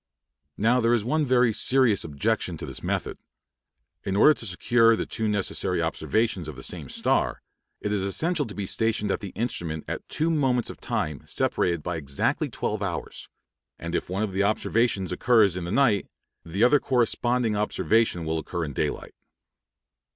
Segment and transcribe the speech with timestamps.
[0.57, 3.19] Now, there is one very serious objection to this method.
[4.03, 7.43] In order to secure the two necessary observations of the same star,
[7.81, 11.83] it is essential to be stationed at the instrument at two moments of time separated
[11.83, 13.29] by exactly twelve hours;
[13.77, 16.07] and if one of the observations occurs in the night,
[16.43, 19.13] the other corresponding observation will occur in daylight.